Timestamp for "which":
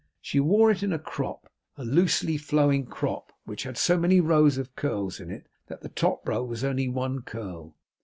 3.45-3.61